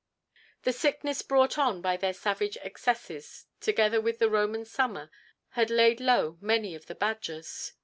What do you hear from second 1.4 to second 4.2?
on by their savage excesses together with